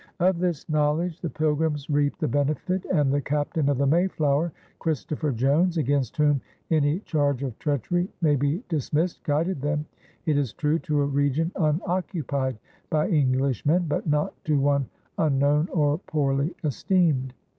Of 0.19 0.39
this 0.39 0.67
knowledge 0.67 1.21
the 1.21 1.29
Pilgrims 1.29 1.87
reaped 1.87 2.21
the 2.21 2.27
benefit, 2.27 2.83
and 2.85 3.13
the 3.13 3.21
captain 3.21 3.69
of 3.69 3.77
the 3.77 3.85
Mayflower, 3.85 4.51
Christopher 4.79 5.31
Jones, 5.31 5.77
against 5.77 6.17
whom 6.17 6.41
any 6.71 7.01
charge 7.01 7.43
of 7.43 7.59
treachery 7.59 8.09
may 8.19 8.35
be 8.35 8.63
dismissed, 8.67 9.21
guided 9.23 9.61
them, 9.61 9.85
it 10.25 10.37
is 10.39 10.53
true, 10.53 10.79
to 10.79 11.01
a 11.01 11.05
region 11.05 11.51
unoccupied 11.55 12.57
by 12.89 13.09
Englishmen 13.09 13.85
but 13.87 14.07
not 14.07 14.33
to 14.45 14.59
one 14.59 14.87
unknown 15.19 15.67
or 15.71 15.99
poorly 15.99 16.55
esteemed. 16.63 17.35